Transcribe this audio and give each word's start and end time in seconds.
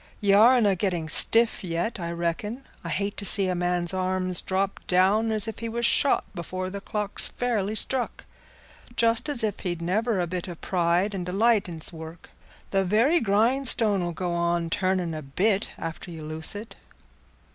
Ye 0.19 0.33
arena 0.33 0.75
getting 0.75 1.09
stiff 1.09 1.63
yet, 1.63 1.99
I 1.99 2.11
reckon. 2.11 2.63
I 2.83 2.89
hate 2.89 3.17
to 3.17 3.23
see 3.25 3.47
a 3.47 3.53
man's 3.53 3.93
arms 3.93 4.41
drop 4.41 4.79
down 4.87 5.31
as 5.31 5.47
if 5.47 5.59
he 5.59 5.69
was 5.69 5.85
shot, 5.85 6.23
before 6.33 6.71
the 6.71 6.81
clock's 6.81 7.27
fairly 7.27 7.75
struck, 7.75 8.25
just 8.95 9.29
as 9.29 9.43
if 9.43 9.59
he'd 9.59 9.79
never 9.79 10.19
a 10.19 10.25
bit 10.25 10.49
o' 10.49 10.55
pride 10.55 11.13
and 11.13 11.23
delight 11.23 11.69
in 11.69 11.81
's 11.81 11.93
work. 11.93 12.31
The 12.71 12.83
very 12.83 13.19
grindstone 13.19 14.01
'ull 14.01 14.11
go 14.11 14.33
on 14.33 14.71
turning 14.71 15.13
a 15.13 15.21
bit 15.21 15.69
after 15.77 16.09
you 16.09 16.23
loose 16.25 16.55
it." 16.55 16.75